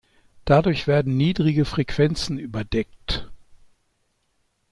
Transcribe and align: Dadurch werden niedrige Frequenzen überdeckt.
Dadurch 0.45 0.87
werden 0.87 1.15
niedrige 1.15 1.63
Frequenzen 1.63 2.39
überdeckt. 2.39 3.29